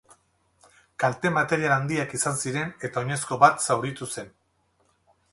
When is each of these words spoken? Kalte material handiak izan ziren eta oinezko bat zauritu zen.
Kalte 1.01 1.29
material 1.35 1.73
handiak 1.75 2.15
izan 2.19 2.39
ziren 2.45 2.71
eta 2.89 3.03
oinezko 3.05 3.37
bat 3.43 3.61
zauritu 3.67 4.09
zen. 4.15 4.33